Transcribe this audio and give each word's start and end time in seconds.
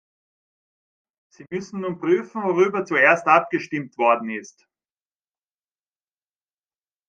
Sie 1.29 1.45
müssen 1.51 1.81
nun 1.81 1.99
prüfen, 1.99 2.41
worüber 2.41 2.85
zuerst 2.85 3.27
abgestimmt 3.27 3.99
worden 3.99 4.31
ist. 4.31 4.67